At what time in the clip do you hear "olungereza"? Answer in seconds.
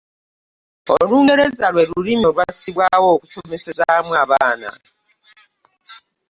0.97-1.65